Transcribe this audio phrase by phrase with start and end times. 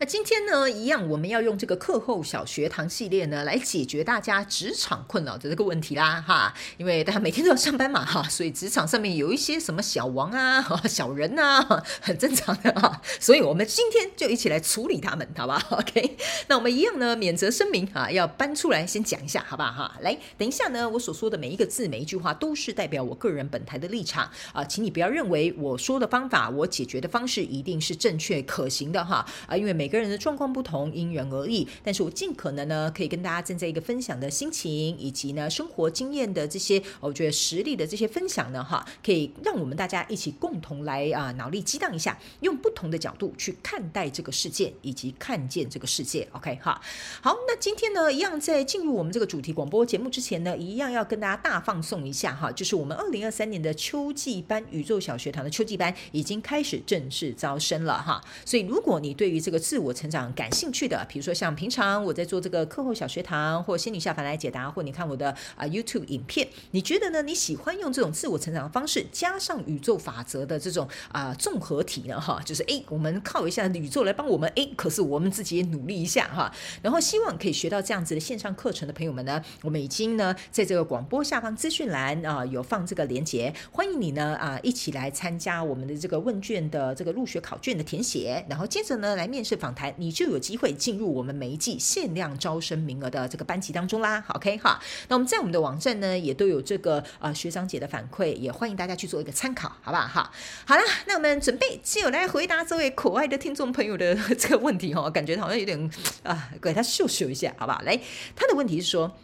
[0.00, 19.72] 那今天呢，一样我们要用这个课后小学堂系列呢，来解决大家职场困扰的这个问题啦，哈，因为大家每天都要上班嘛，哈，所以职场上面有一些什么小王啊、小人啊，很正常的哈，所以我们今天就一起来处理他们，好吧？OK，那我们一样呢，免责声明啊，要搬出来先讲一下，好不好？
[19.72, 31.66] 哈，来，等一下呢，我所说的每一个字、每一句话都是代表我个人本台的立场啊，请你不要认为我说的方法、我解决的方式一定是正确可行的哈，啊，因为每每个人的状况不同，因人而异。
[31.82, 46.28] 但是我尽可能呢，可以跟大家站在一个分享的心情，以及呢生活经验的这些，我觉得实力的这些分享呢，哈，可以让我们大家一起共同来啊脑力激荡一下，用不同的角度去看待这个世界，以及看见这个世界。
[46.32, 46.78] OK 哈，
[47.22, 58.22] 好，那今天呢，一样在进入我们这个主题广播节目之前呢，一样要跟大家大放送一下哈，就是我们二零二三年的秋季班宇宙小学堂的秋季班已经开始正式招生了哈。
[58.44, 67.22] 所以如果你对于这个自自我成长感兴趣的，比如说像平常我在做这个课后小学堂，或仙女下凡来解答，或你看我的啊 YouTube 影片，你觉得呢？
[67.22, 72.20] 你喜欢用这种自我成长的方式，加上宇宙法则的这种啊综合体呢？
[72.20, 76.52] 哈，就是诶，我们靠一下宇宙来帮我们诶，可是我们自己也努力一下哈。
[76.82, 89.92] 然后希望可以学到这样子的线上课程的朋友们呢，我们已经呢在这个广播下方资讯栏啊有放这个连接，欢迎你呢啊一起来参加我们的这个问卷的这个入学考卷的填写，然后接着呢来面试访谈。
[89.96, 94.24] 你就有机会进入我们每一季限量招生名额的这个班级当中啦。
[94.28, 100.06] OK 哈，那我们在我们的网站呢也都有这个呃学长姐的反馈，也欢迎大家去做一个参考，好不好？
[100.06, 100.32] 哈，
[100.66, 105.90] 好了，那我们准备就来回答这位可爱的听众朋友的这个问题哈，感觉好像有点
[106.22, 107.80] 啊，给他秀秀一下，好不好？
[107.82, 107.98] 来，
[108.36, 109.16] 他的问题是说。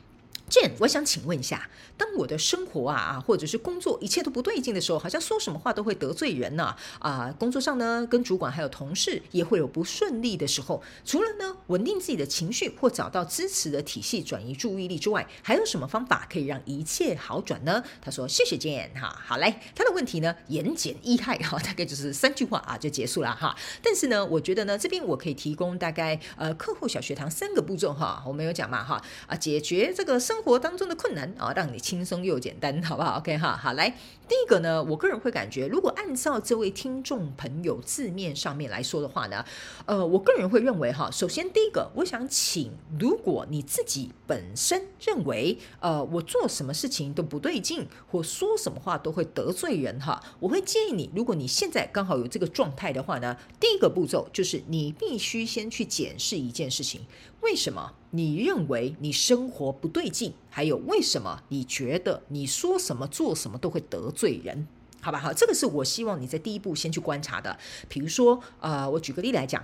[0.51, 1.67] Jane，我想请问一下，
[1.97, 6.75] 当我的生活啊啊，或者是工作一切都不对劲的时候，好像说什么话都会得罪人呢？
[6.99, 10.83] 啊，工作上呢，跟主管还有同事也会有不顺利的时候。
[11.05, 17.83] 除了呢，稳定自己的情绪或找到支持的体系，转移注意力之外，还有什么方法可以让一切好转呢？
[18.01, 23.55] 他说：“谢谢 Jane 哈，好嘞，他的问题呢，言简意赅哈，大概就是三句话啊就结束了哈。
[23.83, 33.19] 但是呢，我觉得呢，这边我可以提供大概呃客户小学堂三个步骤哈，我们有讲嘛哈啊，解决这个生活当中的困难啊，让你轻松又简单，好不好？
[33.21, 33.91] OK 哈，好来，
[34.27, 39.45] 第一个呢，我个人会感觉，如果按照这位听众朋友字面上面来说的话呢，
[39.85, 57.03] 呃，我个人会认为哈，首先第一个，我想请，如果你自己本身认为，呃，我做什么事情都不对劲，或说什么话都会得罪人哈，我会建议你，如果你现在刚好有这个状态的话呢，第一个步骤就是你必须先去检视一件事情。
[57.45, 60.33] 为什么你认为你生活不对劲？
[60.49, 64.67] 还有为什么你觉得你说什么做什么都会得罪人？
[65.03, 67.59] 好吧，好，这个是我希望你在第一步先去观察的。
[67.89, 69.63] 比如说，呃，我举个例来讲。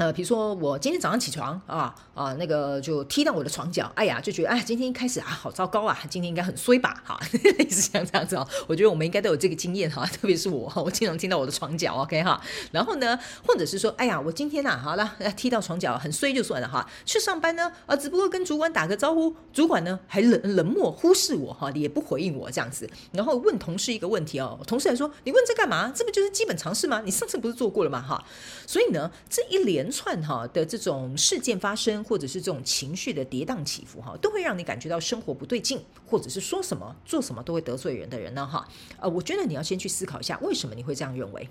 [0.00, 7.20] 呃，比如说我今天早上起床啊啊，那个就踢到我的床脚，哎呀，就觉得哎，今天一开始啊，好糟糕啊，今天应该很衰吧，哈，
[7.58, 8.48] 类似像这样子哦。
[8.66, 12.40] 我觉得我们应该都有这个经验哈，特别是我，我经常踢到我的床脚，OK 哈。
[12.72, 22.88] 然后呢，或者是说，哎呀，我今天呐、好了，踢到床脚很衰就算了哈，去上班呢，啊，只不过跟主管打个招呼，主管呢还冷冷漠忽视我哈，也不回应我这样子。
[23.12, 25.92] 然后问同事一个问题哦，同事还说，你问这干嘛？
[25.94, 27.02] 这不就是基本常识吗？
[27.04, 28.00] 你上次不是做过了吗？
[28.00, 28.24] 哈，
[28.66, 29.89] 所以呢，这一连。
[29.90, 38.68] 串哈的这种事件发生，或者是这种情绪的跌宕起伏哈，都会让你感觉到生活不对劲，或者是说什么做什么都会得罪人的人呢哈。
[38.98, 41.48] 呃，我觉得你要先去思考一下，为什么你会这样认为？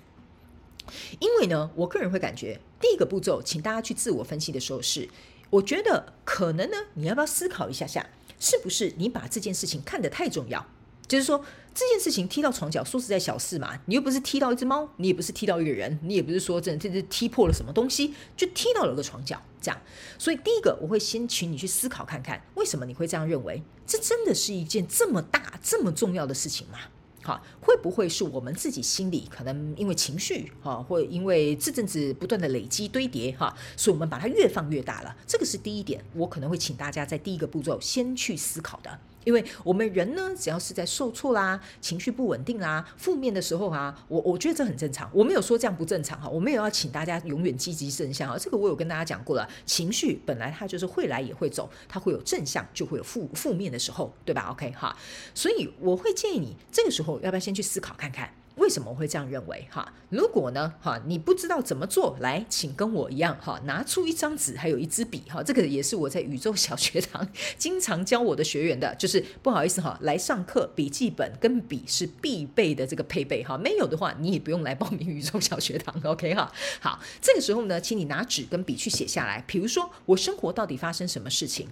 [1.20, 5.08] 因为呢，我个人会感觉，第一个步骤，请大家去自我分析的时候是，
[5.50, 8.08] 我觉得可能呢，你要不要思考一下下，
[8.38, 10.66] 是不是你把这件事情看得太重要？
[11.06, 19.80] 就是说，这件事情踢到床脚，说实在小事嘛，你又不是踢到一只猫，你也不是踢到一个人，你也不是说真的这这踢破了什么东西，就踢到了个床脚这样。
[20.18, 23.62] 所以第一个，我会先请你去思考看看，为什么你会这样认为？
[23.86, 26.78] 这真的是一件这么大、这么重要的事情吗？
[27.22, 35.14] 好，会不会是我们自己心里可能因为情绪哈，或因为这阵子不断的累积堆叠哈，所以我们把它越放越大了？
[35.26, 38.98] 这个是第一点，我可能会请大家在第一个步骤先去思考的。
[39.24, 45.10] 因为我们人呢，只要是在受挫啦、情绪不稳定啦、负面的时候啊，我我觉得这很正常。
[45.12, 48.38] 我没有说这样不正常哈，我没有要请大家永远积极正向啊。
[48.38, 54.96] 这个我有跟大家讲过了，情绪本来它就是会来也会走，它会有正向，就会有负负面的时候，对吧？OK 哈，
[55.34, 58.32] 所以我会建议你这个时候要不要先去思考看看。
[58.60, 59.66] 为什么会这样认为？
[59.70, 67.26] 哈，如果呢，哈，你不知道怎么做，来，请跟我一样，哈，拿出一张纸，还有一支笔，哈，这个也是我在宇宙小学堂
[67.56, 81.68] 经常教我的学员的，就是不好意思哈，来上课，笔记本跟笔是必备的这个配备，哈，没有的话，你也不用来报名宇宙小学堂，OK 哈，好，这个时候呢，请你拿纸跟笔去写下来，比如说我生活到底发生什么事情，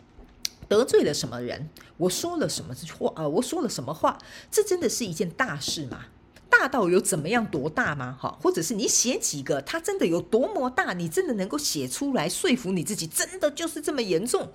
[0.67, 1.69] 得罪了什么人，
[1.99, 4.19] 我说了什么话，呃，我说了什么话，
[4.51, 6.07] 这真的是一件大事吗？
[6.59, 8.19] 大到有怎么样多大吗？
[8.21, 10.93] 哈，或者是你写几个，它真的有多么大？
[10.93, 14.51] 你真的能够写出来说服你自己，真的就是这么严重？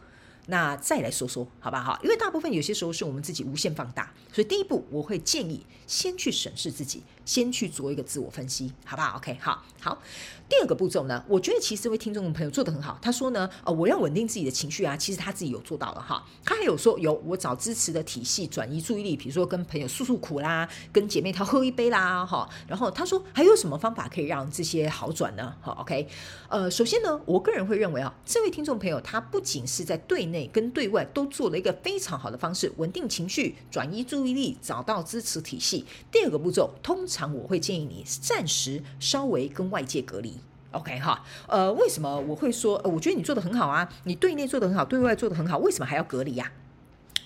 [0.48, 2.00] 那再来说说，好不好？
[2.04, 10.02] 因为大部分有些时候是我们自己无限放大，所以第一步我会建议先去审视自己，先去做一个自我分析，好不好？OK，好，好。
[10.50, 13.00] 第二个步骤呢，我觉得其实这位听众朋友做得很好。
[13.02, 16.24] 他说呢，呃，我要稳定自己的情绪啊，其实他自己有做到了哈。
[16.44, 22.48] 他还有说有我找支持的体系转移注意力，比如说跟朋友诉诉苦啦，跟姐妹淘喝一杯啦，哈。
[22.68, 25.56] 然后他说还有什么方法可以让这些好转呢？
[25.62, 26.08] 好，OK。
[26.50, 35.86] 呃，首先呢，我个人会认为啊，这位听众朋友他不仅是在对内跟对外都做了一个非常好的方式，稳定情绪、转移注意力、找到支持体系。
[36.12, 40.34] 第二个步骤，通常我会建议你暂时稍微跟外界隔离。
[40.72, 42.78] OK 哈，呃，为什么我会说？
[42.80, 46.52] 呃，我觉得你做得很好啊，你对内做得很好，对外做得很好，为什么还要隔离呀？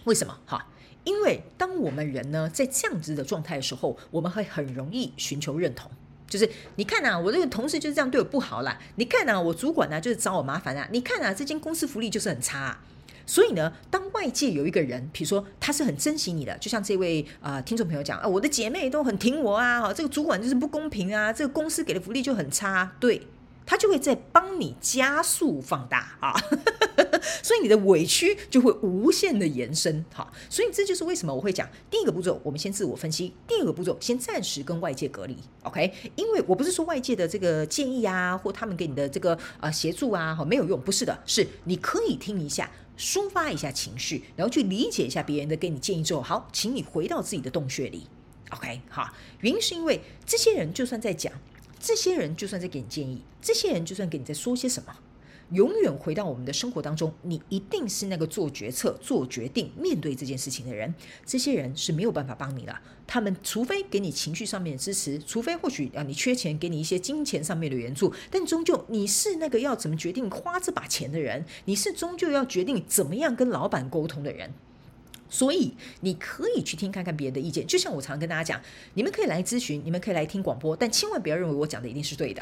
[0.04, 0.38] 为什么？
[0.46, 0.68] 哈，
[1.06, 5.90] 因为当我们人呢在这样子的状态的时候，我们会很容易寻求认同。
[6.28, 12.78] 就是你看呐，我这个同事就是这样对我不好啦，你看呐，我主管呢就是找我麻烦啊，你看呐，这间公司福利就是很差。
[13.28, 23.28] 所以呢，当外界有一个人，比如说他是很珍惜你的，就像这位啊、听众朋友讲啊，我的姐妹都很挺我啊，哈，这个主管就是不公平啊，这个公司给的福利就很差，对。
[23.70, 26.32] 他就会在帮你加速放大啊，
[27.44, 35.92] 所以你的委屈就会无限的延伸哈，所以这就是为什么我会讲第一个步骤，我们先自我分析；第二个步骤，先暂时跟外界隔离，OK？
[36.16, 48.08] 因为我不是说外界的这个建议啊，或他们给你的这个啊协助啊，哈，没有用，不是的，是你可以听一下，抒发一下情绪，然后去理解一下别人的给你建议之后，好，请你回到自己的洞穴里
[48.50, 48.82] ，OK？
[48.90, 51.32] 好，原因是因为这些人就算在讲。
[51.80, 54.96] 这些人就算在给你建议，这些人就算给你在说些什么，
[55.52, 60.94] 永远回到我们的生活当中，你一定是那个做决策、做决定、面对这件事情的人。
[61.26, 74.54] 这些人是没有办法帮你的，他们除非给你情绪上面的支持，除非或许啊你缺钱，给你一些金钱上面的援助，但终究你是那个要怎么决定花这把钱的人，你是终究要决定怎么样跟老板沟通的人。
[75.30, 78.62] 所以你可以去听看看别人的意见，就像我常跟大家讲，
[78.94, 82.42] 你们可以来咨询，你们可以来听广播，但千万不要认为我讲的一定是对的。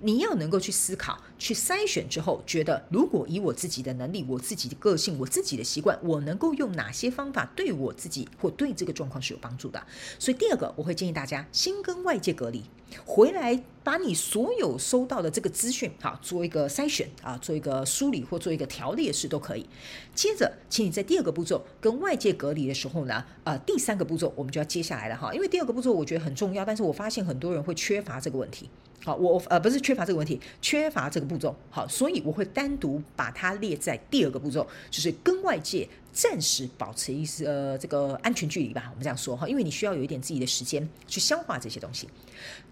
[0.00, 9.86] 你要能够去思考、去筛选之后，觉得如果以我自己的能力、我自己的个性、我自己的习惯，我能够用哪些方法对我自己或对这个状况是有帮助的。
[10.18, 12.64] 所以第二个，我会建议大家先跟外界隔离，
[13.04, 19.64] 回来把你所有收到的这个资讯，好，做一个筛选啊，做一个梳理或做一个条列式都可以。
[20.12, 28.68] 接着，请你在第二个步骤跟外界隔离的时候呢，呃，第三个步骤我们就要接下来了哈，因为第二个步骤我觉得很重要，但是我发现很多人会缺乏这个问题。
[29.04, 31.54] 好，我呃不是缺乏这个问题，缺乏这个步骤。
[31.70, 38.84] 好，所以我会单独把它列在第二个步骤，就是跟外界暂时保持一些呃这个安全距离吧。
[38.88, 42.08] 我们这样说哈，因为你需要有一点自己的时间去消化这些东西。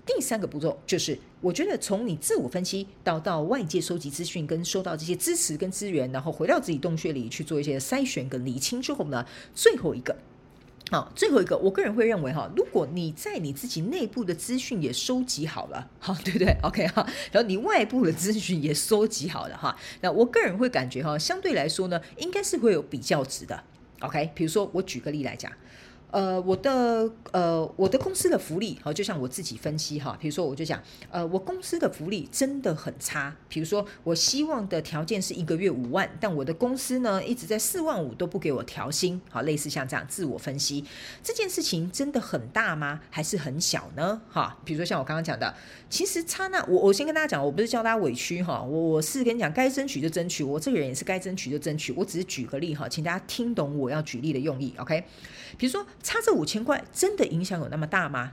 [0.07, 10.17] 第三个步骤就是，我觉得从你自我分析到到外界收集资讯跟收到这些支持跟资源，然后回到自己洞穴里去做一些筛选跟理清之后呢，最后一个。
[10.95, 23.61] 好，最后一个，我个人会认为哈，如果你在你自己内部的资讯也收集好了，好， 对不对？OK 哈，然后你外部的资讯也收集好了哈，那我个人会感觉哈，相对来说呢，应该是会有比较值的。
[23.99, 25.51] OK，比如说我举个例来讲。
[26.15, 30.81] 呃，我的呃，我的公司的福利，好，就像我自己分析哈，比如说我就讲，
[31.11, 33.35] 呃，我公司的福利真的很差。
[33.49, 40.85] 比如说，我希望的条件是一个月五万，但我的公司呢一直在四万五都不给我调薪，好，类似像这样自我分析，
[41.21, 43.01] 这件事情真的很大吗？
[43.11, 44.23] 还是很小呢？
[44.31, 45.53] 哈，比如说像我刚刚讲的，
[45.91, 55.03] 其实差那我我先跟大家讲，我不是叫大家委屈哈，我我是跟你讲，该争取就争取，我这个人也是该争取就争取，我只是举个例哈，请大家听懂我要举例的用意，OK？
[55.59, 55.85] 比如说。
[56.05, 58.31] 差这五千块真的影响有那么大吗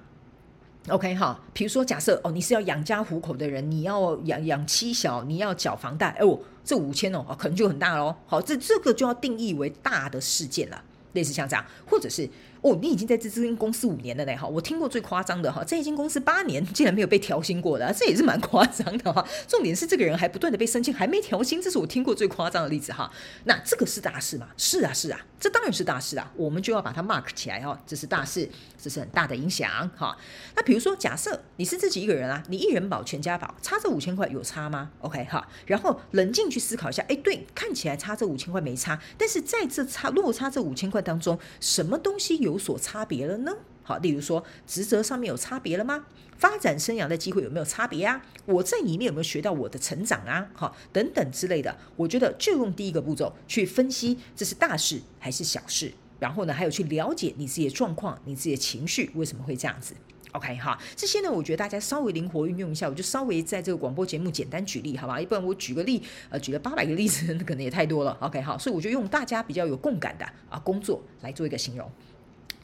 [0.90, 8.16] ？OK 哈，比如说假设哦，你是要养家糊口的人，你要养养妻小，你要缴房贷，哦，这五千哦，可能就很大喽。
[8.28, 10.84] 好，这这个就要定义为大的事件了。
[11.13, 12.30] 类似像这样，或者是。
[12.62, 19.27] 哦，你已经在这间公司五年了呢，哈，我听过最夸张的哈，在一间公司八年竟然没有被调薪过的，这也是蛮夸张的哈。
[19.48, 23.12] 重点是这个人还不断的被升迁，还没调薪，这是我听过最夸张的例子哈。
[23.46, 24.50] 那这个是大事吗？
[24.58, 28.48] 是啊，是啊，这当然是大事啊，我们就要把它 mark 起来哦，这是大事，
[28.80, 30.15] 这是很大的影响哈。
[30.56, 42.50] 那比如说，假设你是自己一个人啊，你一人保全家保，差这五千块有差吗？OK 哈，然后冷静去思考一下，哎，对，看起来差这五千块没差，但是在这差落差这五千块当中，什么东西有？
[42.51, 43.51] 有所差别了呢？
[43.84, 46.05] 好，例如说职责上面有差别了吗？
[46.38, 48.22] 发展生涯的机会有没有差别啊？
[48.46, 50.50] 我在里面有没有学到我的成长啊？
[50.53, 55.91] 好，等等之类的，我觉得就用第一个步骤去分析，这是大事还是小事？
[56.20, 59.96] 然后呢，还有去了解你自己的状况，你自己的情绪为什么会这样子
[60.34, 65.20] ？OK 哈，这些呢，我觉得大家稍微灵活运用一下，我就稍微在这个广播节目简单举例，好吧？
[65.20, 68.15] 要不然我举个例，呃，举了八百个例子， 可能也太多了。
[68.22, 71.91] OK 好，所以我就用大家比较有共感的啊工作来做一个形容。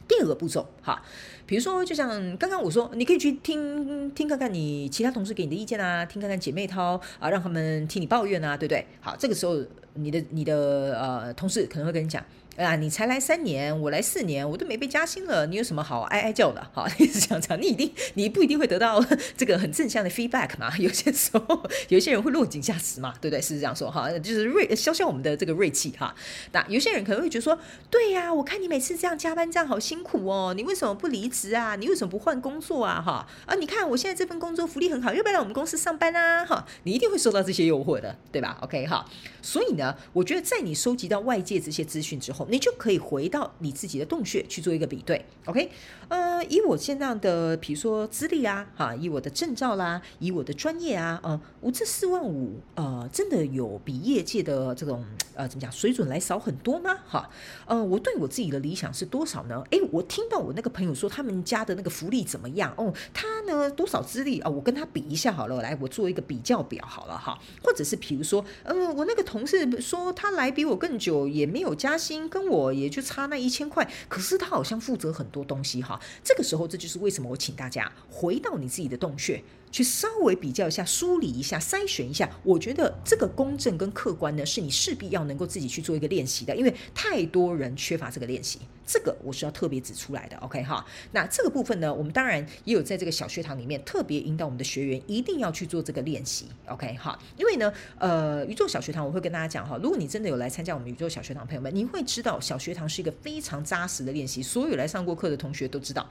[0.08, 1.00] 第二个步骤，哈，
[1.46, 8.86] 比如说，就像刚刚我说，你可以去听听看看你其他同事给你的意见啊，听看看姐妹淘啊，让他们替你抱怨啊，对不对？
[9.00, 9.56] 好，这个时候
[9.94, 12.24] 你的你的呃同事可能会跟你讲。
[12.58, 16.66] 啊，你才来三年，我来四年，我都没被加薪了，你有什么好哀哀叫的？
[16.72, 19.00] 好， 意思想讲，你一定你不一定会得到
[19.38, 20.76] 这个很正向的 feedback 嘛？
[20.78, 23.40] 有些时候，有些人会落井下石嘛，对不对？
[23.40, 26.12] 是这样说哈，就是锐消消我们的这个锐气哈。
[26.50, 27.56] 那有些人可能会觉得说，
[27.88, 31.76] 对呀、我看你每次这样加班这样好辛苦哦，你为什么不离职啊？
[31.76, 33.00] 你为什么不换工作啊？
[33.00, 36.44] 哈啊，你看我现在这份工作福利很好，要不要来我们公司上班啊？
[36.44, 39.06] 哈，你一定会受到这些诱惑的，对吧？OK 哈，
[39.40, 45.70] 所以呢，我觉得在你收集到外界这些资讯之后，你就可以回到你自己的洞穴去做一个比对，OK？
[46.08, 55.04] 呃，以我现在的，比如说资历啊，哈，以我的证照啦，以我的专业啊，呃，我这四万五，呃，真的有比业界的这种
[55.38, 56.98] 呃怎么讲水准来少很多吗？
[57.06, 57.30] 哈，
[57.66, 59.62] 呃，我对我自己的理想是多少呢？
[59.70, 62.74] 诶，我听到我那个朋友说他们家的那个福利怎么样？
[62.76, 64.50] 哦，他呢多少资历啊？
[64.50, 67.38] 我跟他比一下好了，来，我做一个比较表好了哈。
[67.62, 72.58] 或者是比如说，嗯、呃，我那个同事说他来比我更久，也没有加薪，跟我。
[72.78, 75.98] 也就差那一千块，可是他好像负责很多东西哈。
[76.22, 79.42] 这个时候，这就是为什么我请大家回到你自己的洞穴。
[79.70, 90.36] 去稍微比较一下、梳理一下、筛选一下，我觉得这个公正跟客观呢，是你势必要能够自己去做一个练习的，因为太多人缺乏这个练习，这个我是要特别指出来的。
[90.38, 96.46] OK 哈，那这个部分呢，我们当然也有在这个小学堂里面特别引导我们的学员一定要去做这个练习。
[96.66, 106.08] OK 哈，因为呢，呃，宇宙小学堂我会跟大家讲哈，如果你真的有来参加我们宇宙小学堂朋友们，你会知道小学堂是一个非常扎实的练习，所有来上过课的同学都知道。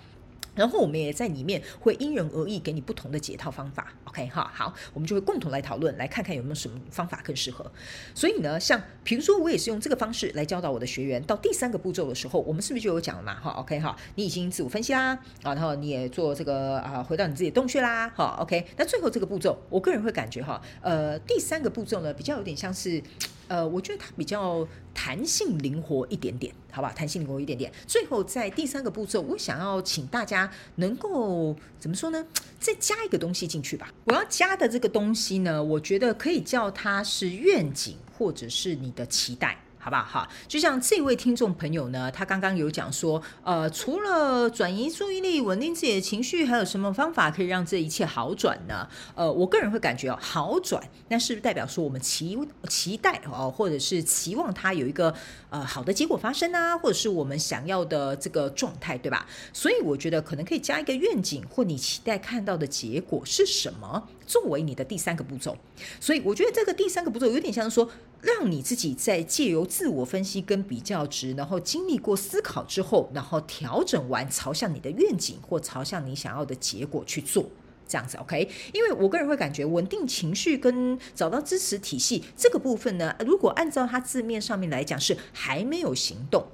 [0.55, 7.71] 然后我们也在里面会因人而异给你不同的解套方法，OK 哈，好，我们就会共同来讨论，来看看有没有什么方法更适合。
[8.15, 13.35] 所以呢，像比如说我也是用这个方式来教导我的学员，到第三个步骤的时候，我们是不是就有讲了嘛？
[13.35, 15.09] 哈，OK 哈，你已经自我分析啦，
[15.43, 18.65] 啊，然后你也做这个啊，回到你自己洞穴啦，好，OK。
[18.77, 23.03] 那最后这个步骤，我个人会感觉哈，呃，第三个步骤呢，比较有点像是。
[23.47, 26.91] 呃，我觉得它比较弹性灵活一点点，好吧？
[26.93, 27.71] 弹性灵活一点点。
[27.85, 32.25] 最后在第三个步骤，我想要请大家能够怎么说呢？
[32.59, 33.93] 再加一个东西进去吧。
[34.05, 39.57] 我要加的这个东西呢，我觉得可以叫它是愿景，或者是你的期待。
[39.79, 40.03] 好不好？
[40.03, 48.87] 好，就像这位听众朋友呢，他刚刚有讲说，呃，除了转移注意力、稳定自己的情绪，还有什么方法可以让这一切好转呢？
[49.15, 55.13] 呃，我个人会感觉哦，好转，那是不是代表说我们期期待哦，或者是期望它有一个
[55.49, 59.25] 呃好的结果发生啊，或者是我们想要的这个状态，对吧？
[59.53, 65.57] 所以我觉得可能可以加一个愿景，或你期待看到的结果是什么，作为你的第三个步骤。
[65.99, 67.89] 所以我觉得这个第三个步骤有点像是说。
[68.19, 77.45] 让你自己在借由自我分析跟比较值，然后经历过思考之后，然后调整完，朝向你的愿景或朝向你想要的结果去做，
[77.87, 78.49] 这样子 OK？
[78.73, 86.47] 因为我个人会感觉稳定情绪跟找到支持体系这个部分呢，如果按照它字面上面来讲是还没有行动。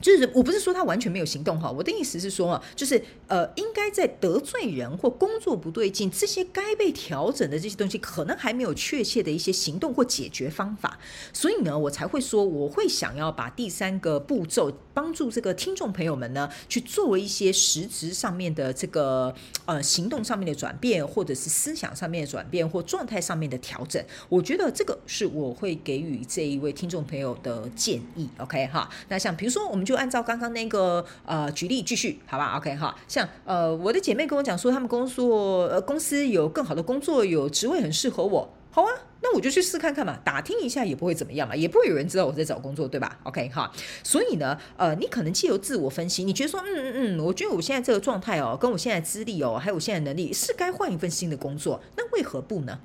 [0.00, 10.98] 就是我不是说他完全没有行动哈，我的意思是说啊，就是呃，应该在得罪人或工作不对劲这些该被调整的这些东西，可能还没有确切的一些行动或解决方法，
[11.34, 19.34] 所以呢，我才会说我会想要把第三个步骤帮助这个听众朋友们呢，去做一些实质上面的这个
[19.66, 24.02] 呃行动上面的转变，或者是思想上面的转变或状态上面的调整。
[24.30, 28.26] 我觉得这个是我会给予这一位听众朋友的建议。
[28.38, 29.79] OK 哈，那像比如说我们。
[29.80, 38.90] 我们就按照刚刚那个呃举例继续，好吧？OK 哈，像呃我的姐妹跟我讲说，他们工作呃公司有更好的工作，有职位很适合我，好啊。
[39.22, 43.70] 那那我就去试看看嘛，打听一下也不会怎么样嘛，也不会有人知道我在找工作，对吧？OK 哈，
[44.02, 52.80] 所以呢，呃，你可能借由自我分析，你觉得说，嗯嗯嗯，我觉得我现在这个状态哦，跟我现在资历哦，还有我现在能力，是该换一份新的工作，那为何不呢？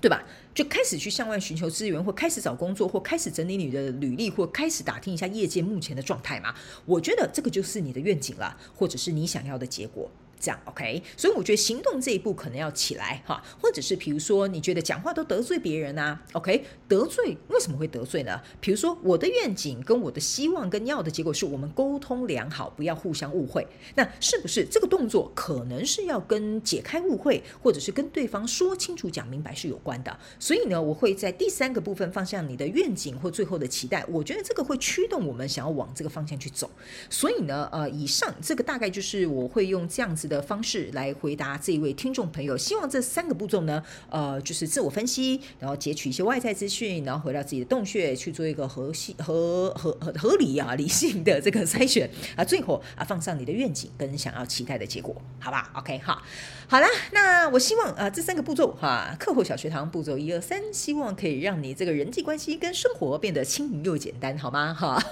[0.00, 0.24] 对吧？
[0.54, 6.54] 就开始去向外寻求资源，或开始找工作，或开始整理你的履历，或开始打听一下业界目前的状态嘛。
[6.84, 10.10] 我觉得这个就是你的愿景了，或者是你想要的结果。
[10.40, 18.40] 这样 OK，所以我觉得行动这一步可能要起来哈，或者是比如说你觉得讲话都得罪别人啊，OK，得罪为什么会得罪呢？
[18.60, 30.18] 比如说我的愿景跟我的希望跟要的结果是我们沟通良好，不要互相误会，那是不是这个动作可能是要跟解开误会，或者是跟对方说清楚讲明白是有关的？
[30.38, 36.70] 所以呢，我会在第三个部分放下你的愿景或最后的期待，我觉得这个会驱动我们想要往这个方向去走。
[37.10, 56.22] 所以呢，呃，以上这个大概就是我会用这样子的方式来回答这一位听众朋友，希望这三个步骤呢，呃，就是自我分析，然后截取一些外在资讯，然后回到自己的洞穴去做一个合系合合合合理啊理性的这个筛选啊，最后啊放上你的愿景跟想要期待的结果，好吧？OK 好，
[56.68, 64.72] 好了，那我希望啊这三个步骤哈，课后小学堂步骤一二三，希望可以让你这个人际关系跟生活变得轻盈又简单，好吗？
[64.72, 65.02] 哈。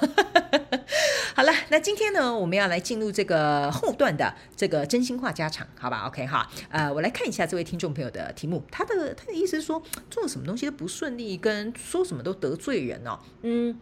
[1.39, 9.81] 好了，那今天呢，我们要来进入这个后段的这个真心话家常，好吧？OK 哈，呃，我来看一下这位听众朋友的题目，他的他的意思是说，
[10.11, 13.21] 做什么东西都不顺利，跟说什么都得罪人哦。
[13.43, 13.79] 嗯，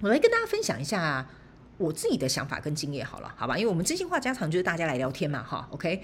[0.00, 1.26] 我来跟大家分享一下
[1.76, 3.58] 我自己的想法跟经验好了，好吧？
[3.58, 6.00] 因为我们真心话家常就是大家来聊天嘛，哈，OK。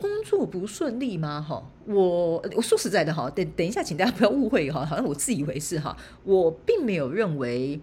[0.00, 1.40] 工作不顺利吗？
[1.48, 7.80] 哈，我我说实在的哈，等等一下，请大家不要误会哈，好像我自以为是哈，我并没有认为。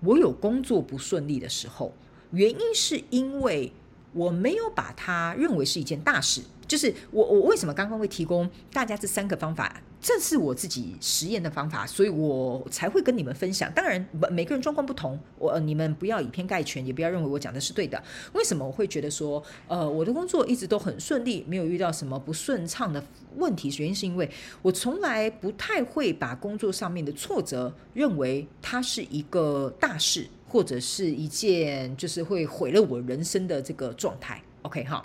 [0.00, 1.92] 我有工作不顺利的时候，
[2.30, 3.72] 原因是因为
[4.12, 6.42] 我没有把它认为是一件大事。
[6.66, 9.80] 就是我我为什么刚刚会提供大家这三个方法？
[10.00, 13.70] 这是我自己实验的方法，所以我才会跟你们分享。
[13.72, 18.00] 当然，每个人状况不同，我你们不要以偏概全，也不要认为我讲的是对的。
[18.32, 23.02] 为什么我会觉得说，呃，我的工作一直都很顺利，没有遇到什么不顺畅的
[23.36, 23.68] 问题？
[23.78, 24.30] 原因是因为
[24.62, 34.40] 我从来不太会把工作上面的挫折认为它是一个大事，或者是一件就是会毁了我人生的这个状态。
[34.62, 35.04] OK 哈。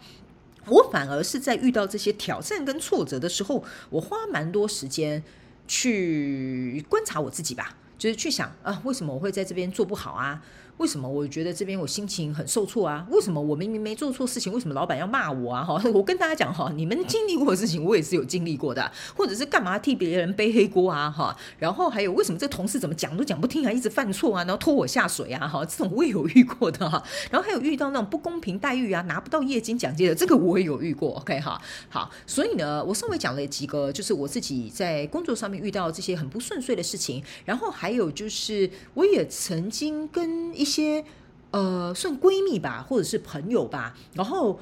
[0.67, 5.23] 我反而是在遇到这些挑战跟挫折的时候，我花蛮多时间
[5.67, 10.43] 去观察我自己吧，就是去想啊，为什么我会在这边做不好啊？
[10.77, 13.05] 为什么我觉得这边我心情很受挫啊？
[13.09, 15.63] 为什么我明明没做错事情，为什么老板要骂我啊？
[15.63, 21.09] 哈， 我跟大家讲哈，你们经历过的事情，我也是有经历过的， 或者是干嘛替别人背黑锅啊？
[21.09, 25.47] 哈，然后还有为什么这同事怎么讲都讲不听啊，一直犯错啊，然后拖我下水啊？
[25.47, 27.01] 哈，这种我也有遇过的哈。
[27.29, 31.13] 然后还有遇到那种不公平待遇啊，拿不到业绩奖金的，这个我也有遇过。
[31.13, 41.03] OK 哈，好，所以呢，我稍微讲了几个，就是我自己在工作上面遇到这些很不顺遂的事情，然后还有就是我也曾经跟一些
[41.51, 44.57] 呃，算闺蜜吧，或者是朋友吧，然后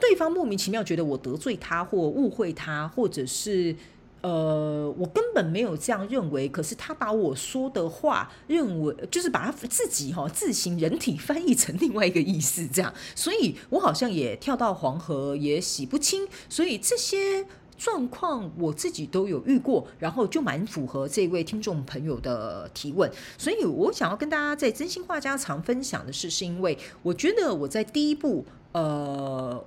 [0.00, 3.76] 对方莫名其妙觉得我得罪他或误会他，或者是
[4.22, 17.46] 呃，我根本没有这样认为，可是他把我说的话认为就是把他自己哈、哦、自行人体翻译成另外一个意思，这样，所以我好像也跳到黄河也洗不清，所以这些。
[17.76, 29.64] 状况我自己都有遇过，然后就蛮符合这位听众朋友的提问，所以我想要跟大家在真心话家常分享的是，是因为我觉得我在第一步，呃，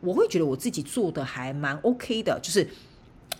[0.00, 2.66] 我会觉得我自己做的还蛮 OK 的，就是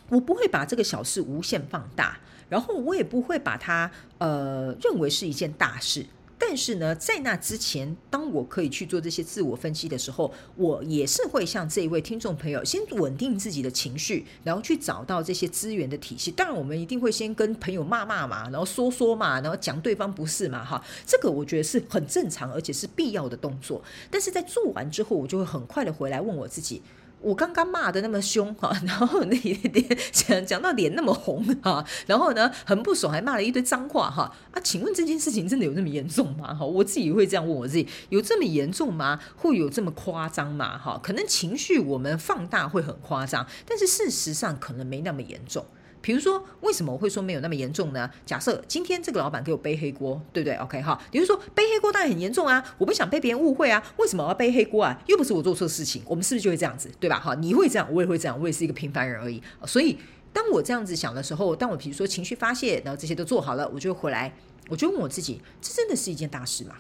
[0.09, 6.07] 我不会把这个小事无限放大，然后我也不会把它呃认为是一件大事。
[6.45, 16.33] 但是呢，在那之前，当我可以去做这些自我分析的时候，我也是会像这一位听众朋友，先稳定自己的情绪，然后去找到这些资源的体系。
[16.33, 23.81] 当然，我们一定会先跟朋友骂骂嘛，然后说说嘛，然后讲对方不是嘛，哈，这个我觉得是很正常，而且是必要的动作。
[24.11, 26.83] 但是在做完之后，我就会很快的回来问我自己。
[27.23, 34.61] 我刚刚骂的那么凶哈， 然后那脸讲讲到脸那么红哈，然后呢很不爽，还骂了一堆脏话哈啊！
[34.63, 36.53] 请问这件事情真的有那么严重吗？
[36.53, 39.21] 哈，我自己会这样问我自己，有这么严重吗？
[39.37, 40.77] 会有这么夸张吗？
[40.77, 45.65] 哈，可能情绪我们放大会很夸张，但是事实上可能没那么严重。
[46.03, 48.11] 比如说，为什么我会说没有那么严重呢？
[48.27, 55.01] 假设今天这个老板给我背黑锅，对不对？OK 哈，比如说背黑锅当然很严重啊，我不想被别人误会啊，为什么我要背黑锅啊？
[55.07, 57.21] 又不是我做错事情，我们是不是就会这样子，对吧？
[57.21, 59.41] 哈，你会这样，我也会这样，我也是一个平凡人而已。
[59.65, 59.97] 所以
[60.33, 64.35] 当我这样子想的时候，当我比如说情绪发泄，然后这些都做好了，我就回来，
[64.69, 66.75] 我就问我自己，这真的是一件大事吗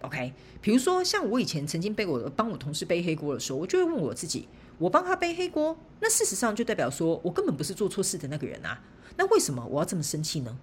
[0.00, 4.48] ？OK，比如说像我以前曾经被我帮我同事背黑锅的时候，我就会问我自己。
[4.78, 8.80] 我帮他背黑锅，那事实上就代表说我根本不是做错事的那个人啊。
[9.16, 10.56] 那为什么我要这么生气呢？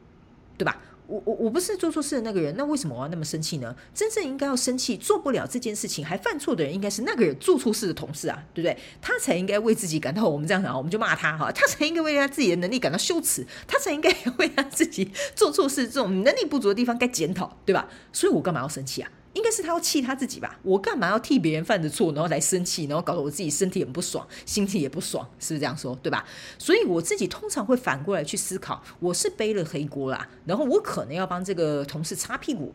[0.57, 0.81] 对吧？
[1.07, 3.75] 我我我不是做错事的那个人，那为什么我要那么生气呢？
[3.93, 8.77] 真正应该要生气，做不了这件事情还犯错的人，应该是那个人做错事的同事啊，对不对？
[9.01, 17.89] 他才应该为自己感到，我们这样讲，我们就骂他哈，他才应该为他自己的能力感到羞耻，他才应该为他自己做错事这种能力不足的地方该检讨，对吧？
[18.13, 19.11] 所以我干嘛要生气啊？
[19.33, 20.59] 应该是他要气他自己吧？
[20.61, 25.97] 我干嘛要替别人犯的错，然后来生气，然后搞得我自己身体很不爽，心情也不爽，是不是这样说？
[26.03, 26.25] 对吧？
[26.57, 32.73] 所以我自己通常会反过来去思考，我是背了黑锅啦，然后我可能要帮这个同事擦屁股，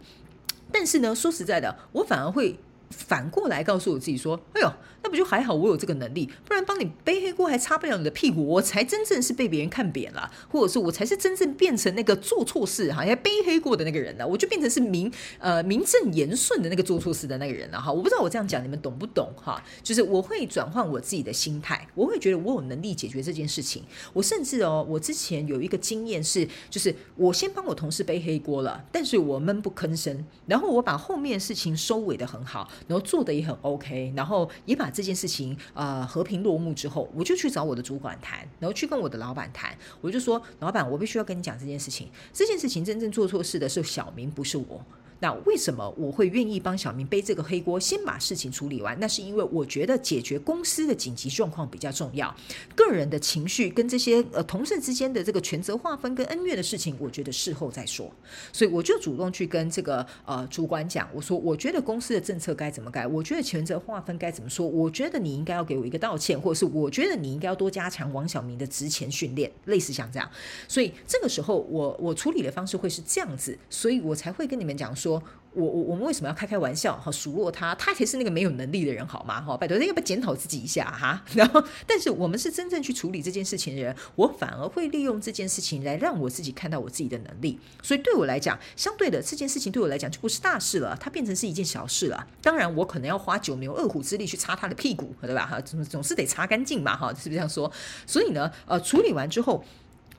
[0.73, 2.59] 但是呢，说实在的，我反而会
[2.91, 4.73] 反过来告诉我自己说：“哎呦。”
[5.03, 17.93] 那不就还好，我有这个能力，不然帮你背黑锅还擦不了你的屁股，我才真正是被别人看扁了，或者是我才是真正变成那个做错事哈，要背黑锅的那个人了，我就变成是名呃名正言顺的那个做错事的那个人了哈。
[17.93, 19.63] 我不知道我这样讲你们懂不懂哈？
[19.81, 23.85] 就是我会转换我自己的心态，我会觉得我有能力解决这件事情。
[24.13, 34.91] 我甚至哦，我之前有一个经验是，就是我先帮我同事背黑锅了，但是我闷不吭声，然后我把后面事情收尾得很好，然后做的也很 OK，然后也把。
[34.97, 42.09] 这件事情、呃、和平落幕之后，我就去找我的主管谈，然后去跟我的老板谈，我就说：“老板，我必须要跟你讲这件事情。
[42.33, 44.83] 这件事情真正做错事的是小明，不是我。”
[45.21, 48.99] 那为什么我会愿意帮小明背这个黑锅，先把事情处理完？
[49.01, 52.35] 那是因为我觉得解决公司的紧急状况比较重要，
[52.75, 58.13] 个人的情绪跟这些呃同事之间的这个权责划分跟恩怨的事情，我觉得事后再说。
[58.53, 70.31] 所以我就主动去跟这个呃主管讲，我说我觉得公司的政策该怎么改，我觉得权责划分该怎么说，我觉得你应该要给我一个道歉，或者是我觉得你应该要多加强王小明的职前训练，类似像这样。
[70.69, 74.95] 所以这个时候我我处理的方式会是这样子，所以我才会跟你们讲。
[75.07, 77.11] 说我我我们为什么要开开玩笑哈？
[77.11, 79.41] 数落他，他才是那个没有能力的人好吗？
[79.41, 81.23] 哈，拜托，要不要检讨自己一下哈？
[81.35, 87.59] 然后，但是我们是真正去处理这件事情的人，我反而会利用这件事情来让我自己看到我自己的能力。
[87.83, 92.27] 所以对我来讲，相对的这件事情对我来讲就不是大事了，它变成是一件小事了。
[92.43, 95.47] 当然，我可能要花九牛二虎之力去擦他的屁股，对吧？
[95.47, 97.73] 哈，总总是得擦干净嘛，哈，是不是这样说？
[98.07, 99.65] 所以呢，呃，处理完之后。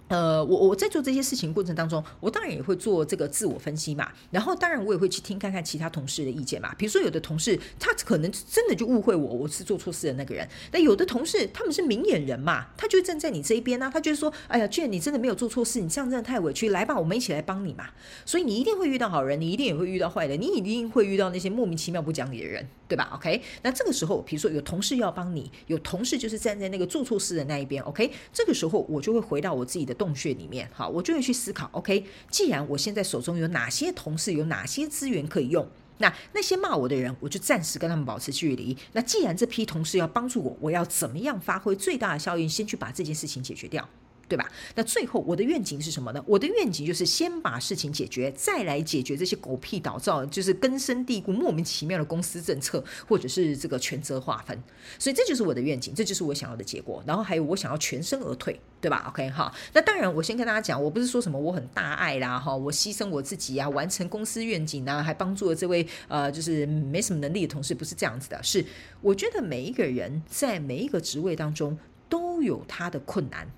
[0.07, 4.09] 呃，我我在做这些事情过程当中，我当然也会做这个自我分析嘛。
[4.31, 6.73] 然后，当然我也会去听看看其他同事的意见嘛。
[6.75, 10.47] 比如说，有的同事他可能真的就误会我，我是做错事的那个人。
[10.71, 17.89] 那有的同事他们是明眼人嘛，他就站在你这一边啊，他就说：“哎呀卷你真的没有做错事，你这样真的太委屈，来吧，我们一起来帮你嘛。”
[18.25, 30.69] 所以你一定会遇到好人，你一定也会遇到坏人，你一定会遇到那些莫名其妙不讲理的人，对吧？OK，那这个时候，比如说有同事要帮你，有同事就是站在那个做错事的那一边，OK，这个时候我就会回到我自己的洞穴里面。
[30.73, 31.67] 好，我就会去思考。
[31.73, 38.77] OK，既然我现在手中有哪些同事，有哪些资源可以用，那那些骂我的人，我就暂时跟他们保持距离。
[38.93, 43.89] 那既然这批同事要帮助我，我要怎么样发挥最大的效应，先去把这件事情解决掉。
[44.27, 44.51] 对吧？
[44.75, 46.23] 那最后我的愿景是什么呢？
[46.27, 54.61] 我的愿景就是先把事情解决，再来解决这些狗屁倒灶，就是根深蒂固、莫名其妙的公司政策，或者是这个权责划分。
[54.99, 57.03] 所以这就是我的愿景，这就是我想要的结果。
[57.05, 59.53] 然后还有我想要全身而退，对吧？OK 哈。
[59.73, 68.41] 那当然，我先跟大家讲，我不是说什么我很大爱啦哈，我牺牲我自己啊，完成公司愿景啊，还帮助了这位呃就是没什么能力的同事，不是这样子的。
[68.43, 68.65] 是
[69.01, 71.77] 我觉得每一个人在每一个职位当中
[72.09, 73.49] 都有他的困难。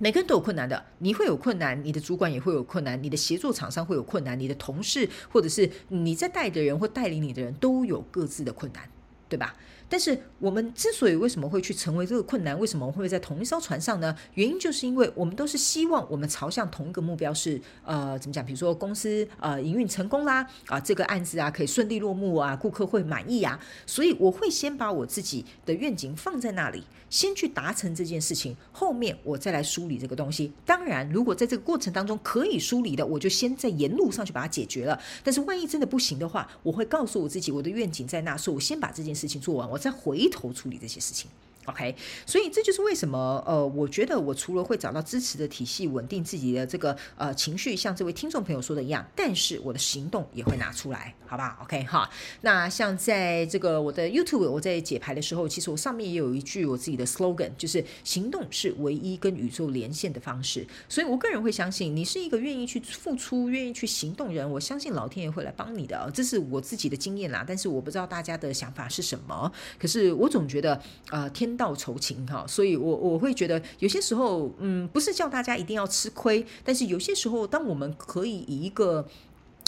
[0.00, 8.88] 每个人都有困难的，你会有困难，你的主管也会有困难，你的协作厂商会有困难，你的同事或者是你在带的人或带领你的人都有各自的困难，
[9.28, 9.56] 对吧？
[9.88, 14.14] 但是我们之所以为什么会去成为这个困难，为什么会在同一艘船上呢？
[14.34, 18.44] 原因就是因为我们都是希望我们朝向同一个目标是呃怎么讲？
[18.44, 30.52] 比如说公司呃营运成功啦啊，这个案子啊可以顺利落幕啊，顾客会满意啊，所以我会先把我自己的愿景放在那里，先去达成这件事情，后面我再来梳理这个东西。
[30.66, 35.00] 当然，如果在这个过程当中可以梳理的，我就先在沿路上去把它解决了。
[35.24, 39.66] 但是万一真的不行的话，我会告诉我自己，我的愿景在那，所以我先把这件事情做完。
[39.66, 39.77] 我。
[39.78, 41.30] 再回头处理这些事情。
[41.68, 52.08] OK，所以这就是为什么呃，我觉得我除了会找到支持的体系，稳定自己的这个呃情绪，像这位听众朋友说的一样，但是我的行动也会拿出来，好不好？OK 哈。
[52.40, 60.66] 那像在这个我的 YouTube，我在解牌的时候，其实我上面也有一句我自己的 slogan，就是行动是唯一跟宇宙连线的方式。
[60.88, 66.10] 所以我个人会相信，你是一个愿意去付出、愿意去行动人，我相信老天爷会来帮你的。
[66.14, 69.52] 这是我自己的经验啦，但是我不知道大家的想法是什么。
[69.78, 71.57] 可是我总觉得呃天。
[71.58, 79.06] 道酬勤哈，所以我我会觉得有些时候，嗯，不是叫大家一定要吃亏，但是有些时候，当我们可以以一个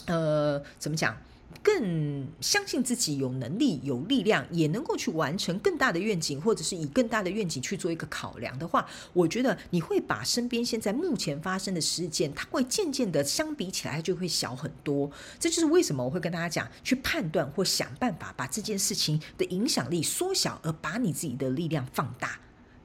[0.06, 1.14] 呃，怎么讲？
[1.62, 15.10] 更相信自己有能力、有力量，也能够去完成更大的愿景，或者是以更大的愿景去做一个考量的话，我觉得你会把身边现在目前发生的事件，它会渐渐的相比起来就会小很多。
[15.38, 22.40] 这就是为什么我会跟大家讲，去判断或想办法把这件事情的影响力缩小，而把你自己的力量放大。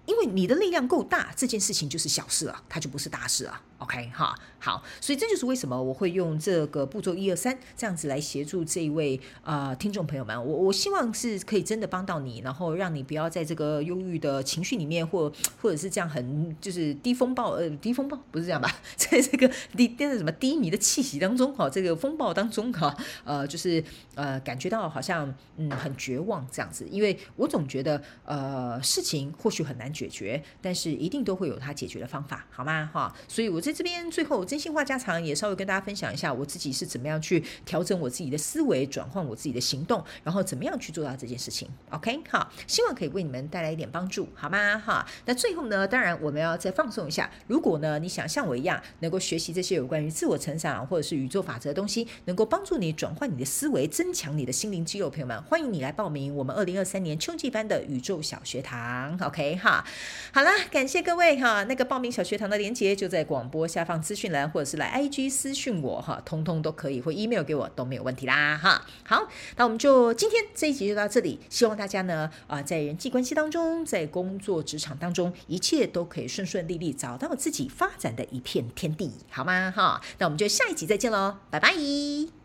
[0.05, 3.61] 因为你的力量够大，这件事情就是小事了，它就不是大事了。
[3.85, 10.35] OK 哈，好，所以这就是为什么我会用这个步骤一二三这样子来协助这一位、呃、听众朋友们。
[10.43, 23.83] 我我希望是可以真的帮到你，然后让你不要在这个忧郁的情绪里面，或或者是这样很就是低风暴呃低风暴不是这样吧， 在这个低变成什么低迷的气息当中哈，这个风暴当中哈，呃就是
[24.15, 26.87] 呃感觉到好像嗯很绝望这样子。
[26.89, 33.15] 因为我总觉得呃事情或许很难解决，但是一定都会有它解决的方法，好吗哈？
[33.27, 41.67] 所以我在这边最后真心话家常也稍微跟大家分享一下我自己是怎么样去调整我自己的思维，转换我自己的行动，然后怎么样去做到这件事情。
[41.89, 44.77] OK，好，希望可以为你们带来一点帮助，好吗？
[44.77, 47.29] 哈，那最后呢，当然我们要再放松一下。
[47.47, 59.19] 如果呢，你想像我一样能够学习这些有关于自我成长或者是宇宙法则的东西，能够帮助你转换你的思维，增强你的心灵肌肉，朋友们，欢迎你来报名我们二零二三年秋季班的宇宙小学堂。
[59.21, 59.85] OK，哈，
[60.31, 68.85] 好啦，感谢各位哈，那个报名小学堂的链接就在广播下方资讯栏，或者是来 IG 私讯我哈，通通都可以，或 email 给我都没有问题啦哈。
[69.05, 79.71] 好，那我们就今天这一集就到这里，希望大家呢啊，在人际关系当中，在工作职场当中，一切都可以顺顺利利，找到自己发展的一片天地，好吗？
[79.73, 82.44] 哈，那我们就下一集再见喽，拜拜。